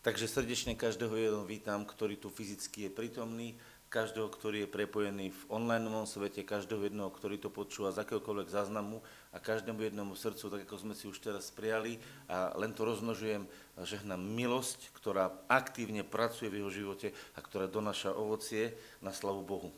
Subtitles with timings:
[0.00, 3.48] Takže srdečne každého jedného vítam, ktorý tu fyzicky je prítomný,
[3.92, 9.02] každého, ktorý je prepojený v online svete, každého jedného, ktorý to počúva z akéhokoľvek záznamu
[9.34, 11.98] a každému jednému srdcu, tak ako sme si už teraz prijali
[12.30, 13.44] a len to rozmnožujem,
[13.82, 18.72] žehnám milosť, ktorá aktívne pracuje v jeho živote a ktorá donáša ovocie
[19.02, 19.68] na slavu Bohu.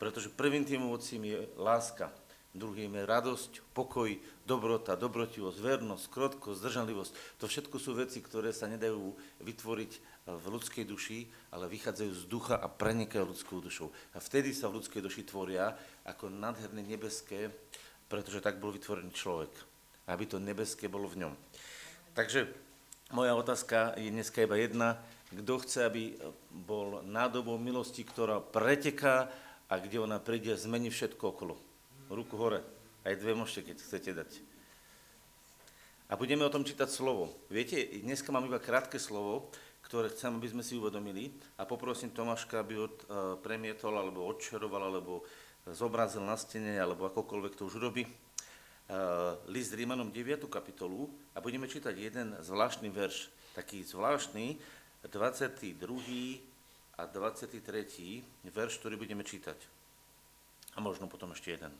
[0.00, 2.08] Pretože prvým tým ovocím je láska,
[2.50, 4.10] druhým je radosť, pokoj,
[4.42, 7.12] dobrota, dobrotivosť, vernosť, krotkosť, zdržanlivosť.
[7.38, 9.92] To všetko sú veci, ktoré sa nedajú vytvoriť
[10.26, 13.94] v ľudskej duši, ale vychádzajú z ducha a prenikajú ľudskou dušou.
[14.14, 17.54] A vtedy sa v ľudskej duši tvoria ako nádherné nebeské,
[18.10, 19.50] pretože tak bol vytvorený človek.
[20.10, 21.34] Aby to nebeské bolo v ňom.
[22.18, 22.50] Takže
[23.14, 24.98] moja otázka je dneska iba jedna.
[25.30, 26.18] Kto chce, aby
[26.50, 29.30] bol nádobou milosti, ktorá preteká
[29.70, 31.69] a kde ona príde, zmení všetko okolo?
[32.10, 32.60] Ruku hore.
[33.06, 34.30] Aj dve môžete, keď chcete dať.
[36.10, 37.30] A budeme o tom čítať slovo.
[37.46, 39.48] Viete, dneska mám iba krátke slovo,
[39.86, 42.94] ktoré chcem, aby sme si uvedomili a poprosím Tomáška, aby ho uh,
[43.38, 45.22] premietol, alebo odčeroval, alebo
[45.70, 48.06] zobrazil na stene, alebo akokoľvek to už robí.
[48.90, 50.50] Uh, list Rímanom 9.
[50.50, 54.58] kapitolu a budeme čítať jeden zvláštny verš, taký zvláštny,
[55.06, 55.78] 22.
[56.98, 58.50] a 23.
[58.50, 59.56] verš, ktorý budeme čítať.
[60.74, 61.70] A možno potom ešte jeden.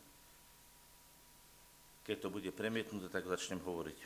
[2.04, 3.98] Keď to bude premietnuté, tak začnem hovoriť.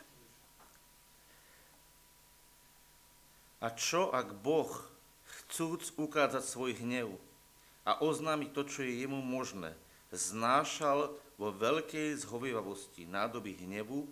[3.65, 4.69] A čo ak Boh,
[5.25, 7.17] chcúc ukázať svoj hnev
[7.89, 9.73] a oznámiť to, čo je jemu možné,
[10.13, 14.05] znášal vo veľkej zhovievavosti nádoby hnevu,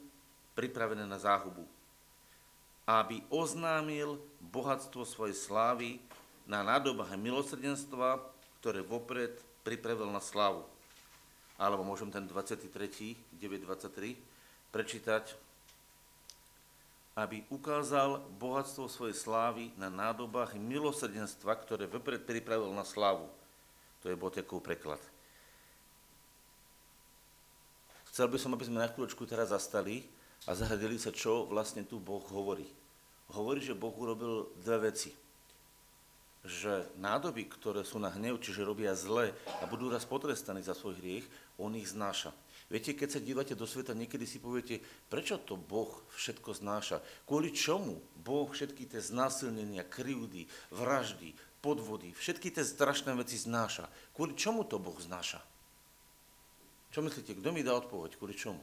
[0.56, 1.64] pripravené na záhubu,
[2.88, 6.00] aby oznámil bohatstvo svojej slávy
[6.48, 8.20] na nádobách milosrdenstva,
[8.60, 10.71] ktoré vopred pripravil na slávu
[11.62, 12.66] alebo môžem ten 23,
[13.38, 14.18] 9.23
[14.74, 15.38] prečítať,
[17.14, 23.30] aby ukázal bohatstvo svojej slávy na nádobách milosrdenstva, ktoré vopred pripravil na slávu.
[24.02, 24.98] To je Botekov preklad.
[28.10, 30.02] Chcel by som, aby sme na chvíľočku teraz zastali
[30.50, 32.66] a zahradili sa, čo vlastne tu Boh hovorí.
[33.30, 35.21] Hovorí, že Boh urobil dve veci
[36.42, 39.30] že nádoby, ktoré sú na hnev, čiže robia zle
[39.62, 42.34] a budú raz potrestaní za svoj hriech, on ich znáša.
[42.66, 47.04] Viete, keď sa dívate do sveta, niekedy si poviete, prečo to Boh všetko znáša?
[47.28, 53.86] Kvôli čomu Boh všetky tie znásilnenia, krivdy, vraždy, podvody, všetky tie strašné veci znáša?
[54.16, 55.38] Kvôli čomu to Boh znáša?
[56.90, 58.18] Čo myslíte, kto mi dá odpoveď?
[58.18, 58.60] Kvôli čomu?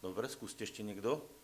[0.00, 1.35] Dobre, skúste ešte niekto.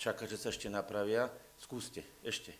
[0.00, 1.28] Čaká, že sa ešte napravia.
[1.60, 2.56] Skúste, ešte.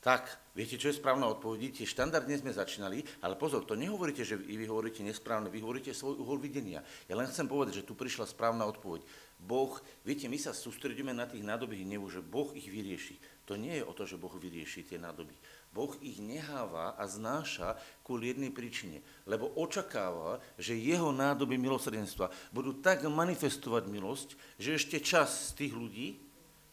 [0.00, 1.76] Tak, viete, čo je správna odpoveď?
[1.76, 6.16] Tie štandardne sme začínali, ale pozor, to nehovoríte, že vy hovoríte nesprávne, vy hovoríte svoj
[6.24, 6.80] uhol videnia.
[7.04, 9.04] Ja len chcem povedať, že tu prišla správna odpoveď.
[9.44, 13.20] Boh, viete, my sa sústredíme na tých nádoby hnevu, že Boh ich vyrieši.
[13.44, 15.36] To nie je o to, že Boh vyrieši tie nádoby.
[15.70, 22.82] Boh ich neháva a znáša kvôli jednej príčine, lebo očakáva, že jeho nádoby milosrdenstva budú
[22.82, 24.28] tak manifestovať milosť,
[24.58, 26.18] že ešte čas z tých ľudí,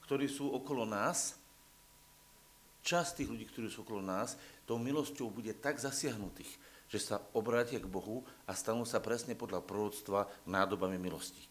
[0.09, 1.37] ktorí sú okolo nás,
[2.81, 4.33] časť tých ľudí, ktorí sú okolo nás,
[4.65, 6.49] tou milosťou bude tak zasiahnutých,
[6.89, 11.43] že sa obrátia k Bohu a stanú sa presne podľa proroctva nádobami milosti.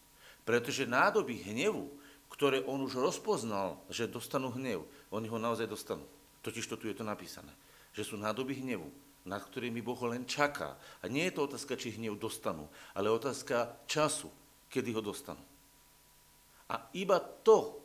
[0.43, 1.87] Pretože nádoby hnevu,
[2.27, 4.83] ktoré on už rozpoznal, že dostanú hnev,
[5.15, 6.03] oni ho naozaj dostanú.
[6.47, 7.51] Totiž to tu je to napísané,
[7.91, 8.87] že sú nádoby hnevu,
[9.27, 10.79] nad ktorými Boh len čaká.
[11.03, 14.31] A nie je to otázka, či hnev dostanú, ale otázka času,
[14.71, 15.43] kedy ho dostanú.
[16.71, 17.83] A iba to,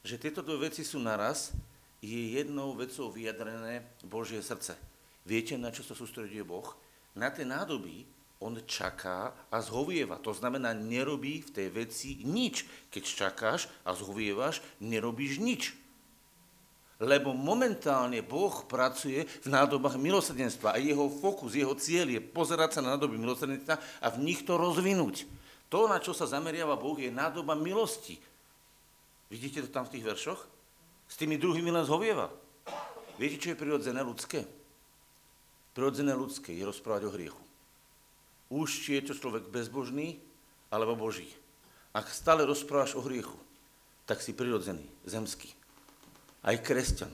[0.00, 1.52] že tieto dve veci sú naraz,
[2.00, 4.72] je jednou vecou vyjadrené Božie srdce.
[5.28, 6.72] Viete, na čo sa sústreduje Boh?
[7.12, 8.08] Na tie nádoby
[8.40, 10.16] on čaká a zhovieva.
[10.24, 12.64] To znamená, nerobí v tej veci nič.
[12.88, 15.81] Keď čakáš a zhovievaš, nerobíš nič.
[17.02, 22.80] Lebo momentálne Boh pracuje v nádobách milosrdenstva a jeho fokus, jeho cieľ je pozerať sa
[22.80, 25.26] na nádoby milosrdenstva a v nich to rozvinúť.
[25.66, 28.22] To, na čo sa zameriava Boh, je nádoba milosti.
[29.26, 30.40] Vidíte to tam v tých veršoch?
[31.10, 32.30] S tými druhými len zhovieva.
[33.18, 34.46] Viete, čo je prirodzené ľudské?
[35.74, 37.42] Prirodzené ľudské je rozprávať o hriechu.
[38.52, 40.20] Už či je to človek bezbožný,
[40.72, 41.28] alebo boží.
[41.92, 43.36] Ak stále rozprávaš o hriechu,
[44.08, 45.52] tak si prirodzený, zemský.
[46.42, 47.10] Aj kresťan,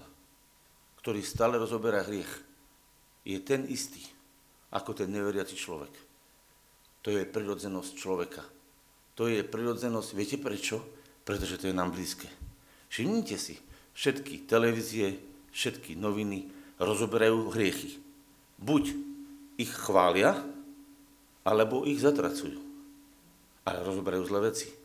[1.04, 2.32] ktorý stále rozoberá hriech,
[3.28, 4.00] je ten istý,
[4.72, 5.92] ako ten neveriaci človek.
[7.04, 8.42] To je prirodzenosť človeka.
[9.20, 10.80] To je prirodzenosť, viete prečo?
[11.28, 12.28] Pretože to je nám blízke.
[12.88, 13.60] Všimnite si,
[13.92, 15.20] všetky televízie,
[15.52, 16.48] všetky noviny
[16.80, 18.00] rozoberajú hriechy.
[18.56, 18.96] Buď
[19.58, 20.38] ich chvália,
[21.44, 22.60] alebo ich zatracujú.
[23.68, 24.77] Ale rozoberajú zlé veci.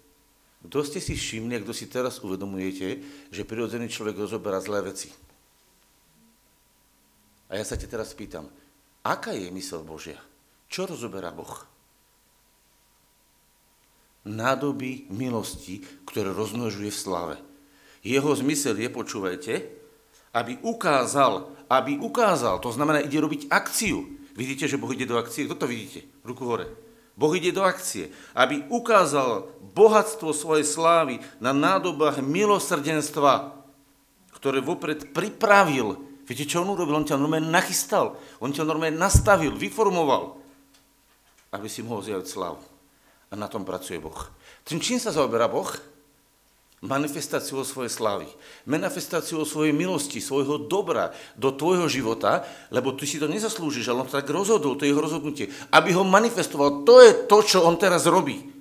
[0.64, 2.88] Kto ste si všimli, kto si teraz uvedomujete,
[3.30, 5.12] že prirodzený človek rozoberá zlé veci?
[7.52, 8.48] A ja sa te teraz pýtam,
[9.04, 10.18] aká je mysel Božia?
[10.72, 11.68] Čo rozoberá Boh?
[14.24, 17.38] Nádoby milosti, ktoré rozmnožuje v slave.
[18.02, 19.54] Jeho zmysel je, počúvajte,
[20.34, 24.08] aby ukázal, aby ukázal, to znamená, ide robiť akciu.
[24.34, 25.46] Vidíte, že Boh ide do akcie?
[25.46, 26.08] Kto to vidíte?
[26.26, 26.83] Ruku hore.
[27.14, 29.46] Boh ide do akcie, aby ukázal
[29.78, 33.54] bohatstvo svojej slávy na nádobách milosrdenstva,
[34.34, 36.02] ktoré vopred pripravil.
[36.26, 36.98] Viete, čo on urobil?
[36.98, 40.42] On ťa normálne nachystal, on ťa normálne nastavil, vyformoval,
[41.54, 42.64] aby si mohol zjaviť slávu.
[43.30, 44.30] A na tom pracuje Boh.
[44.66, 45.70] Tým čím sa zaoberá Boh?
[46.84, 48.28] Manifestáciou svojej slavy,
[48.68, 52.44] manifestáciou svojej milosti, svojho dobra do tvojho života,
[52.76, 56.04] lebo ty si to nezaslúžiš, ale on tak rozhodol, to je jeho rozhodnutie, aby ho
[56.04, 56.84] manifestoval.
[56.84, 58.52] To je to, čo on teraz robí.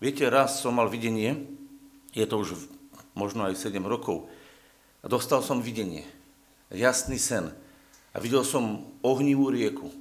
[0.00, 1.44] Viete, raz som mal videnie,
[2.16, 2.56] je to už
[3.12, 4.32] možno aj 7 rokov,
[5.04, 6.08] a dostal som videnie,
[6.72, 7.52] jasný sen.
[8.10, 9.92] A videl som ohnivú rieku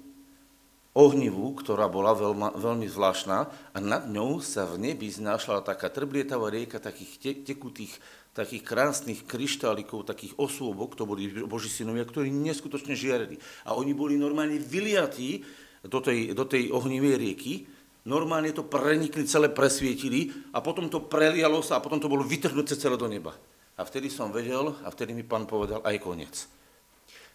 [0.98, 3.38] ohnivú, ktorá bola veľma, veľmi zvláštna
[3.70, 7.94] a nad ňou sa v nebi znášala taká trblietavá rieka takých te, tekutých,
[8.34, 13.38] takých krásnych kryštálikov, takých osôbok, to boli Boží synovia, ktorí neskutočne žiarili.
[13.70, 15.46] A oni boli normálne vyliatí
[15.86, 17.70] do tej, do tej ohnivej rieky,
[18.10, 22.74] normálne to prenikli, celé presvietili a potom to prelialo sa a potom to bolo vytrhnuté
[22.74, 23.38] celé do neba.
[23.78, 26.57] A vtedy som vedel a vtedy mi pán povedal aj koniec.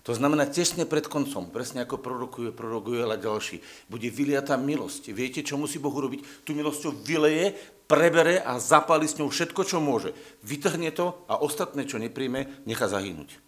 [0.02, 5.14] To znamená, tesne pred koncom, presne ako prorokuje, prorokuje ale ďalší, bude vyliatá milosť.
[5.14, 6.42] Viete, čo musí Boh urobiť?
[6.42, 7.54] Tu milosťou vyleje,
[7.86, 10.10] prebere a zapáli s ňou všetko, čo môže.
[10.42, 13.38] Vytrhne to a ostatné, čo nepríjme, nechá zahynúť.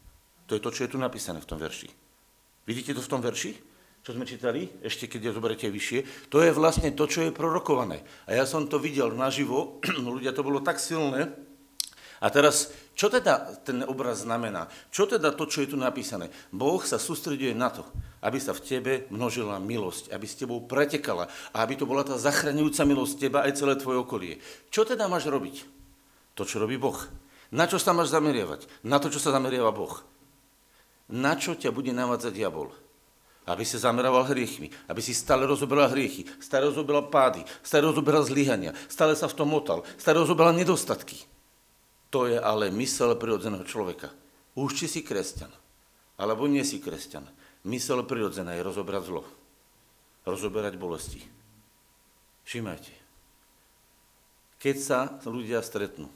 [0.46, 1.90] To je to, čo je tu napísané v tom verši.
[2.70, 3.74] Vidíte to v tom verši?
[4.04, 8.04] Čo sme čítali, ešte keď je zoberete vyššie, to je vlastne to, čo je prorokované.
[8.28, 11.32] A ja som to videl naživo, ľudia, to bolo tak silné,
[12.22, 14.70] a teraz, čo teda ten obraz znamená?
[14.94, 16.30] Čo teda to, čo je tu napísané?
[16.54, 17.82] Boh sa sústreduje na to,
[18.22, 22.14] aby sa v tebe množila milosť, aby s tebou pretekala a aby to bola tá
[22.14, 24.34] zachraňujúca milosť teba aj celé tvoje okolie.
[24.70, 25.66] Čo teda máš robiť?
[26.38, 26.96] To, čo robí Boh.
[27.54, 28.66] Na čo sa máš zameriavať?
[28.86, 30.02] Na to, čo sa zameriava Boh.
[31.10, 32.72] Na čo ťa bude navádzať diabol?
[33.44, 38.72] Aby sa zameroval hriechmi, aby si stále rozoberal hriechy, stále rozoberal pády, stále rozoberal zlyhania,
[38.88, 41.33] stále sa v tom motal, stále rozoberal nedostatky.
[42.14, 44.14] To je ale mysel prirodzeného človeka.
[44.54, 45.50] Už či si kresťan,
[46.14, 47.26] alebo nie si kresťan.
[47.66, 49.26] Mysel prirodzená je rozobrať zlo.
[50.22, 51.18] Rozoberať bolesti.
[52.46, 52.94] Všimajte.
[54.62, 56.06] Keď sa ľudia stretnú,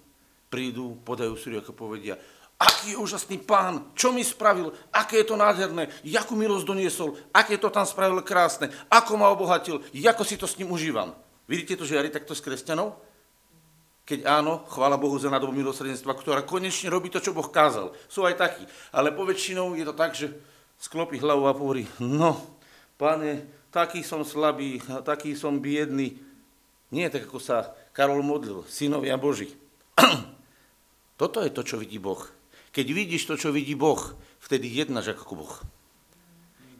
[0.46, 2.14] prídu, podajú si ako povedia,
[2.62, 7.58] aký je úžasný pán, čo mi spravil, aké je to nádherné, jakú milosť doniesol, aké
[7.58, 11.10] to tam spravil krásne, ako ma obohatil, ako si to s ním užívam.
[11.50, 13.07] Vidíte to žiari takto s kresťanov?
[14.08, 17.92] Keď áno, chvála Bohu za nádobu milosrdenstva, ktorá konečne robí to, čo Boh kázal.
[18.08, 18.64] Sú aj takí.
[18.88, 20.32] Ale poväčšinou je to tak, že
[20.80, 22.40] sklopí hlavu a hovorí, no,
[22.96, 26.16] pane, taký som slabý, taký som biedný.
[26.88, 29.52] Nie tak, ako sa Karol modlil, synovia Boží.
[31.20, 32.24] Toto je to, čo vidí Boh.
[32.72, 34.00] Keď vidíš to, čo vidí Boh,
[34.40, 35.54] vtedy jednáš ako Boh.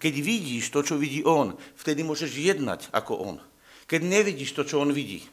[0.01, 3.37] Keď vidíš to, čo vidí On, vtedy môžeš jednať ako On.
[3.85, 5.29] Keď nevidíš to, čo On vidí,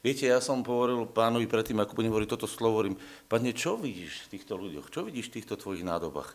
[0.00, 2.96] Viete, ja som hovoril pánovi predtým, ako budem hovoriť toto slovo, hovorím,
[3.28, 4.88] pane, čo vidíš v týchto ľuďoch?
[4.88, 6.32] Čo vidíš v týchto tvojich nádobách?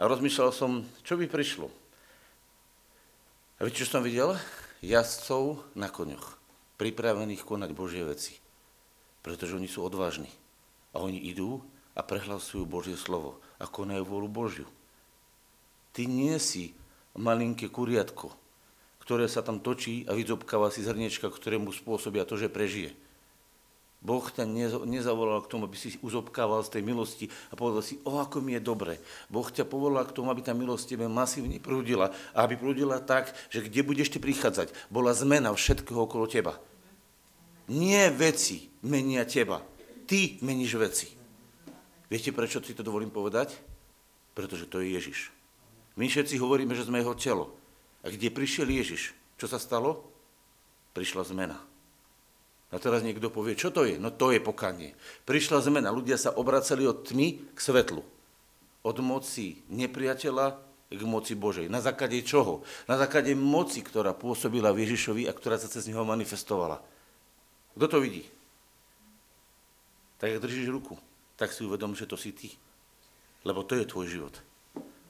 [0.00, 1.68] A rozmýšľal som, čo by prišlo.
[3.60, 4.32] A viete, čo som videl?
[4.80, 6.40] Jazdcov na koňoch,
[6.80, 8.40] pripravených konať Božie veci.
[9.20, 10.32] Pretože oni sú odvážni.
[10.96, 11.60] A oni idú
[11.92, 14.68] a prehlasujú Božie slovo a konajú vôľu Božiu.
[15.92, 16.72] Ty nie si
[17.12, 18.32] malinké kuriatko,
[19.02, 22.94] ktoré sa tam točí a vyzobkáva si zrniečka, ktoré mu spôsobia to, že prežije.
[24.00, 24.48] Boh ťa
[24.88, 28.56] nezavolal k tomu, aby si uzobkával z tej milosti a povedal si, o ako mi
[28.56, 28.96] je dobre.
[29.28, 33.28] Boh ťa povolal k tomu, aby tá milosť tebe masívne prúdila a aby prúdila tak,
[33.52, 36.56] že kde budeš ty prichádzať, bola zmena všetkého okolo teba.
[37.68, 39.60] Nie veci menia teba,
[40.08, 41.08] ty meníš veci.
[42.08, 43.52] Viete, prečo si to dovolím povedať?
[44.32, 45.28] Pretože to je Ježiš.
[46.00, 47.59] My všetci hovoríme, že sme jeho telo.
[48.00, 49.12] A kde prišiel Ježiš?
[49.36, 50.04] Čo sa stalo?
[50.96, 51.58] Prišla zmena.
[52.70, 53.98] A teraz niekto povie, čo to je?
[53.98, 54.94] No to je pokanie.
[55.26, 55.90] Prišla zmena.
[55.90, 58.02] Ľudia sa obracali od tmy k svetlu.
[58.86, 60.46] Od moci nepriateľa
[60.90, 61.66] k moci Božej.
[61.66, 62.62] Na základe čoho?
[62.86, 66.82] Na základe moci, ktorá pôsobila v Ježišovi a ktorá sa cez neho manifestovala.
[67.74, 68.26] Kto to vidí?
[70.18, 70.94] Tak, ak držíš ruku,
[71.38, 72.54] tak si uvedom, že to si ty.
[73.46, 74.34] Lebo to je tvoj život.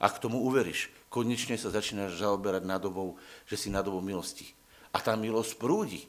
[0.00, 4.46] Ak tomu uveríš, konečne sa začínaš zaoberať nádobou, že si nádobou milosti.
[4.94, 6.06] A tá milosť prúdi.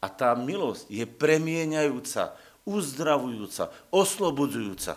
[0.00, 2.32] A tá milosť je premieňajúca,
[2.64, 4.96] uzdravujúca, oslobodzujúca.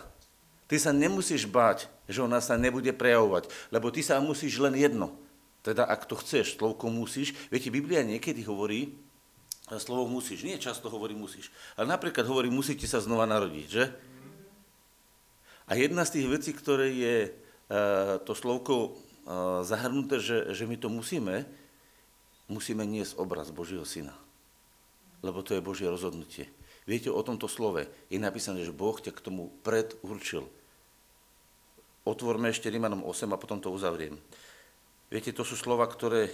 [0.64, 5.12] Ty sa nemusíš báť, že ona sa nebude prejavovať, lebo ty sa musíš len jedno.
[5.60, 7.36] Teda ak to chceš, slovko musíš.
[7.52, 8.96] Viete, Biblia niekedy hovorí,
[9.80, 13.84] slovo musíš, nie často hovorí musíš, ale napríklad hovorí, musíte sa znova narodiť, že?
[15.64, 17.30] A jedna z tých vecí, ktoré je e,
[18.28, 19.00] to slovko
[19.64, 21.48] zahrnuté, že, že my to musíme,
[22.48, 24.12] musíme niesť obraz Božieho Syna.
[25.24, 26.52] Lebo to je Božie rozhodnutie.
[26.84, 30.44] Viete, o tomto slove je napísané, že Boh ťa k tomu predurčil.
[32.04, 34.20] Otvorme ešte Rimanom 8 a potom to uzavriem.
[35.08, 36.28] Viete, to sú slova, ktoré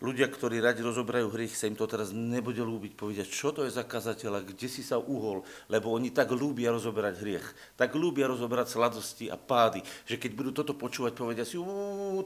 [0.00, 3.72] ľudia, ktorí radi rozoberajú hriech, sa im to teraz nebude ľúbiť povedať, čo to je
[3.72, 7.46] za kazateľa, kde si sa uhol, lebo oni tak ľúbia rozoberať hriech,
[7.78, 11.56] tak ľúbia rozoberať sladosti a pády, že keď budú toto počúvať, povedia si,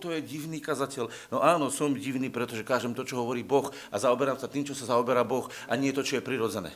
[0.00, 1.10] to je divný kazateľ.
[1.30, 4.74] No áno, som divný, pretože kážem to, čo hovorí Boh a zaoberám sa tým, čo
[4.74, 6.72] sa zaoberá Boh a nie to, čo je prirodzené.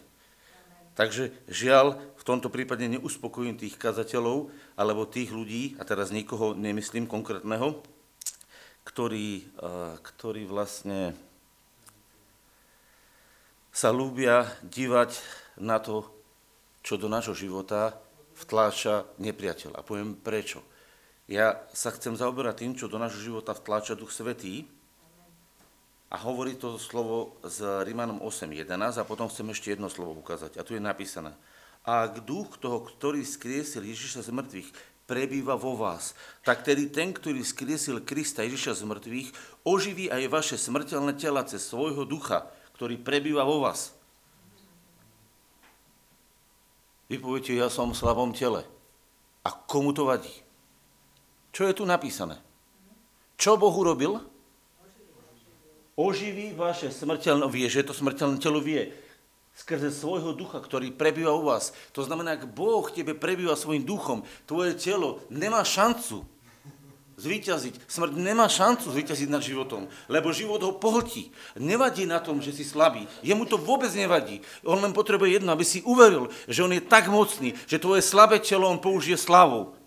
[0.94, 7.10] Takže žiaľ, v tomto prípade neuspokojím tých kazateľov alebo tých ľudí, a teraz nikoho nemyslím
[7.10, 7.82] konkrétneho,
[8.84, 9.48] ktorí,
[10.00, 11.16] ktorí vlastne
[13.74, 15.18] sa ľúbia dívať
[15.58, 16.06] na to,
[16.84, 17.98] čo do nášho života
[18.38, 19.74] vtláča nepriateľ.
[19.74, 20.62] A poviem prečo.
[21.26, 24.68] Ja sa chcem zaoberať tým, čo do nášho života vtláča Duch Svetý.
[26.12, 30.60] A hovorí to slovo s Rímanom 8.11 a potom chcem ešte jedno slovo ukázať.
[30.60, 31.34] A tu je napísané.
[31.82, 34.70] A k duch toho, ktorý skriesil Ježiša z mŕtvych,
[35.04, 36.16] prebýva vo vás.
[36.44, 39.28] Tak tedy ten, ktorý skriesil Krista Ježiša z mŕtvych,
[39.64, 43.92] oživí aj vaše smrteľné tela cez svojho ducha, ktorý prebýva vo vás.
[47.12, 48.64] Vy poviete, ja som v slabom tele.
[49.44, 50.32] A komu to vadí?
[51.52, 52.40] Čo je tu napísané?
[53.36, 54.24] Čo Boh urobil?
[55.94, 59.03] Oživí vaše smrteľné, vie, že to smrteľné telo vie
[59.54, 61.70] skrze svojho ducha, ktorý prebýva u vás.
[61.94, 66.26] To znamená, ak Boh tebe prebýva svojim duchom, tvoje telo nemá šancu
[67.14, 67.86] zvíťaziť.
[67.86, 71.30] Smrť nemá šancu zvíťaziť nad životom, lebo život ho pohltí.
[71.54, 73.06] Nevadí na tom, že si slabý.
[73.22, 74.42] Jemu to vôbec nevadí.
[74.66, 78.42] On len potrebuje jedno, aby si uveril, že on je tak mocný, že tvoje slabé
[78.42, 79.78] telo on použije slavou.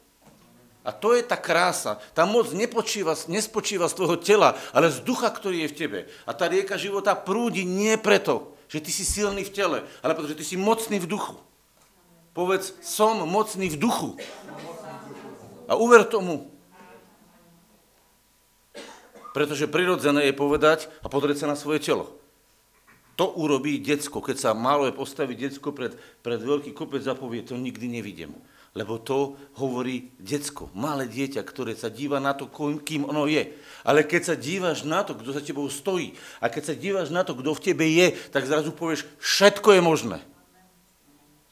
[0.87, 1.99] A to je tá krása.
[2.15, 5.99] Tá moc nepočíva, nespočíva z tvojho tela, ale z ducha, ktorý je v tebe.
[6.23, 10.39] A tá rieka života prúdi nie preto, že ty si silný v tele, ale pretože
[10.39, 11.35] ty si mocný v duchu.
[12.37, 14.13] Povedz, som mocný v duchu.
[15.65, 16.53] A uver tomu.
[19.33, 22.13] Pretože prirodzené je povedať a pozrieť sa na svoje telo.
[23.17, 24.21] To urobí decko.
[24.21, 28.37] Keď sa málo je postaviť decko pred, pred veľký kopec a povie, to nikdy nevidím.
[28.77, 32.45] Lebo to hovorí decko, malé dieťa, ktoré sa díva na to,
[32.85, 33.57] kým ono je.
[33.81, 37.25] Ale keď sa dívaš na to, kto za tebou stojí, a keď sa dívaš na
[37.25, 40.19] to, kto v tebe je, tak zrazu povieš, všetko je možné.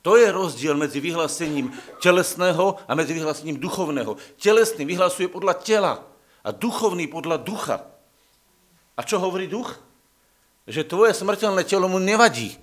[0.05, 4.21] To je rozdiel medzi vyhlásením telesného a medzi vyhlásením duchovného.
[4.37, 6.05] Telesný vyhlasuje podľa tela
[6.45, 7.89] a duchovný podľa ducha.
[8.93, 9.81] A čo hovorí duch?
[10.69, 12.53] Že tvoje smrteľné telo mu nevadí.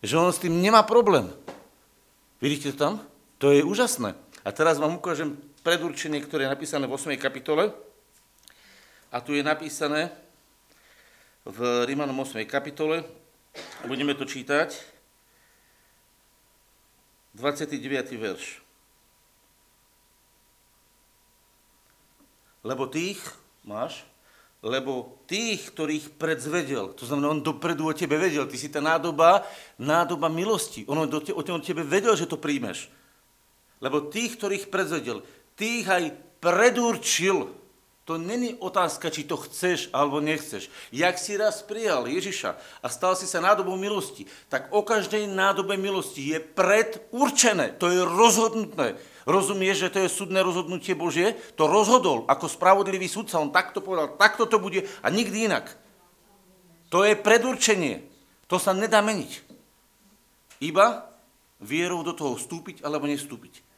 [0.00, 1.28] Že on s tým nemá problém.
[2.40, 3.11] Vidíte to tam?
[3.42, 4.14] To je úžasné.
[4.46, 5.34] A teraz vám ukážem
[5.66, 7.18] predurčenie, ktoré je napísané v 8.
[7.18, 7.74] kapitole.
[9.10, 10.14] A tu je napísané
[11.42, 12.38] v Rímanom 8.
[12.46, 13.02] kapitole.
[13.82, 14.78] Budeme to čítať.
[17.34, 17.82] 29.
[18.14, 18.62] verš.
[22.62, 23.18] Lebo tých,
[23.66, 24.06] máš,
[24.62, 29.42] lebo tých, ktorých predzvedel, to znamená, on dopredu o tebe vedel, ty si tá nádoba,
[29.82, 30.86] nádoba milosti.
[30.86, 32.86] On o tebe vedel, že to príjmeš
[33.82, 35.26] lebo tých, ktorých predzvedel,
[35.58, 36.04] tých aj
[36.38, 37.50] predurčil.
[38.02, 40.66] To není otázka, či to chceš alebo nechceš.
[40.90, 45.78] Jak si raz prijal Ježiša a stal si sa nádobou milosti, tak o každej nádobe
[45.78, 47.78] milosti je predurčené.
[47.78, 48.98] To je rozhodnuté.
[49.22, 51.38] Rozumieš, že to je súdne rozhodnutie Božie?
[51.54, 53.38] To rozhodol ako spravodlivý sudca.
[53.38, 55.70] On takto povedal, takto to bude a nikdy inak.
[56.90, 58.02] To je predurčenie.
[58.50, 59.46] To sa nedá meniť.
[60.58, 61.06] Iba
[61.62, 63.71] vierou do toho vstúpiť alebo nestúpiť.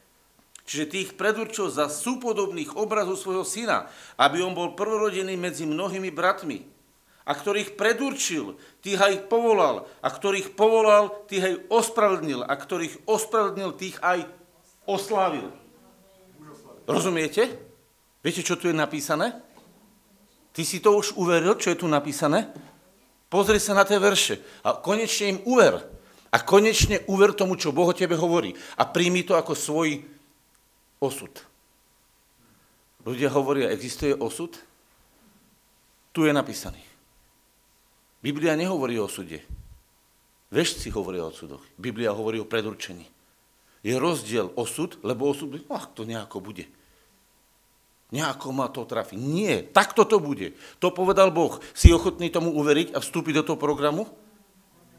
[0.65, 3.85] Čiže tých predurčil za súpodobných obrazov svojho syna,
[4.17, 6.65] aby on bol prvorodený medzi mnohými bratmi.
[7.25, 9.89] A ktorých predurčil, tých aj povolal.
[10.05, 12.45] A ktorých povolal, tých aj ospravedlnil.
[12.45, 14.29] A ktorých ospravedlnil, tých aj
[14.85, 15.49] oslávil.
[16.85, 17.49] Rozumiete?
[18.21, 19.41] Viete, čo tu je napísané?
[20.53, 22.53] Ty si to už uveril, čo je tu napísané?
[23.33, 25.83] Pozri sa na tie verše a konečne im uver.
[26.31, 28.55] A konečne uver tomu, čo Boh o tebe hovorí.
[28.79, 30.14] A príjmi to ako svoj
[31.01, 31.33] osud.
[33.05, 34.57] Ľudia hovoria, existuje osud?
[36.15, 36.81] Tu je napísaný.
[38.25, 39.45] Biblia nehovorí o súde.
[40.49, 41.61] Vešci hovoria o súdoch.
[41.77, 43.05] Biblia hovorí o predurčení.
[43.85, 46.65] Je rozdiel osud, lebo osud, ach, to nejako bude.
[48.15, 49.19] Nejako ma to trafi.
[49.19, 50.55] Nie, takto to bude.
[50.79, 51.59] To povedal Boh.
[51.75, 54.07] Si ochotný tomu uveriť a vstúpiť do toho programu?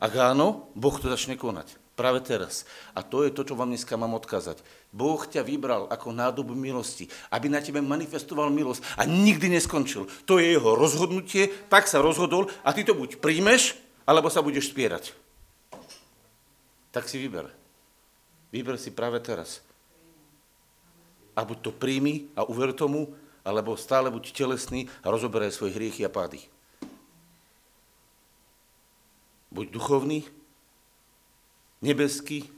[0.04, 1.85] Ak áno, Boh to začne konať.
[1.96, 2.68] Práve teraz.
[2.92, 4.60] A to je to, čo vám dneska mám odkázať.
[4.92, 10.04] Boh ťa vybral ako nádobu milosti, aby na tebe manifestoval milosť a nikdy neskončil.
[10.28, 14.76] To je jeho rozhodnutie, tak sa rozhodol a ty to buď príjmeš, alebo sa budeš
[14.76, 15.16] spierať.
[16.92, 17.48] Tak si vyber.
[18.52, 19.64] Vyber si práve teraz.
[21.36, 23.16] A buď to príjmi a uver tomu,
[23.48, 26.44] alebo stále buď telesný a rozoberaj svoje hriechy a pády.
[29.48, 30.28] Buď duchovný,
[31.86, 32.50] nebeský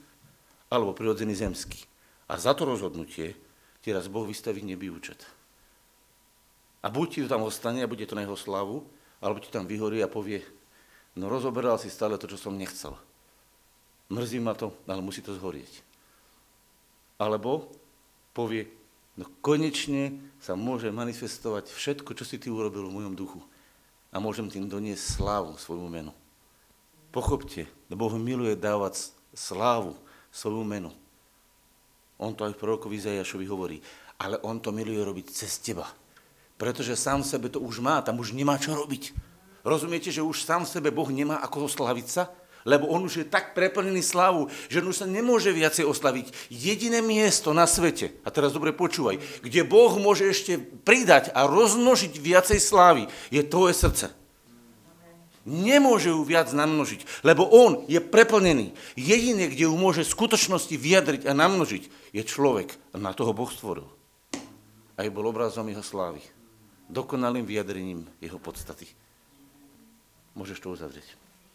[0.72, 1.84] alebo prirodzený zemský.
[2.28, 3.36] A za to rozhodnutie
[3.80, 5.20] ti raz Boh vystaví nebý účet.
[6.84, 8.84] A buď ti to tam ostane a bude to na jeho slavu,
[9.18, 10.44] alebo ti tam vyhorí a povie,
[11.18, 12.94] no rozoberal si stále to, čo som nechcel.
[14.08, 15.82] Mrzí ma to, ale musí to zhorieť.
[17.18, 17.66] Alebo
[18.30, 18.70] povie,
[19.18, 23.40] no konečne sa môže manifestovať všetko, čo si ty urobil v mojom duchu.
[24.14, 26.12] A môžem tým doniesť slávu svojmu menu.
[27.10, 29.96] Pochopte, Boh miluje dávať slávu
[30.32, 30.92] svoju menu.
[32.18, 33.78] On to aj v prorokovi Izajašovi hovorí.
[34.18, 35.86] Ale on to miluje robiť cez teba.
[36.58, 39.14] Pretože sám sebe to už má, tam už nemá čo robiť.
[39.62, 42.34] Rozumiete, že už sám sebe Boh nemá ako oslaviť sa?
[42.66, 46.50] Lebo on už je tak preplnený slávu, že on už sa nemôže viacej oslaviť.
[46.50, 52.18] Jediné miesto na svete, a teraz dobre počúvaj, kde Boh môže ešte pridať a rozmnožiť
[52.18, 54.06] viacej slávy, je tvoje srdce.
[55.48, 58.76] Nemôže ju viac namnožiť, lebo on je preplnený.
[58.92, 62.76] Jediné, kde ju môže v skutočnosti vyjadriť a namnožiť, je človek.
[62.92, 63.88] A na toho Boh stvoril.
[65.00, 66.20] Je bol obrazom jeho slávy.
[66.90, 68.84] Dokonalým vyjadrením jeho podstaty.
[70.36, 71.27] Môžeš to uzavrieť.